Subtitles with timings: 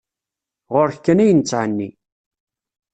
[0.73, 1.89] Ɣur-k kan ay nettɛenni.